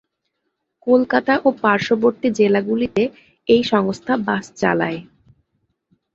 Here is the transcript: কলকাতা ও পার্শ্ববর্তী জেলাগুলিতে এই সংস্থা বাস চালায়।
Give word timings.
কলকাতা 0.87 1.33
ও 1.45 1.59
পার্শ্ববর্তী 1.61 2.27
জেলাগুলিতে 2.31 3.03
এই 3.47 3.61
সংস্থা 3.63 4.13
বাস 4.27 4.45
চালায়। 4.55 4.99